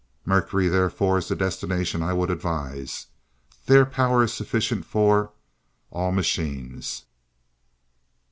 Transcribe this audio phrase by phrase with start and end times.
[0.25, 3.05] "Mercury therefore is the destination I would advise.
[3.67, 5.31] There power is sufficient for
[5.91, 7.03] all machines."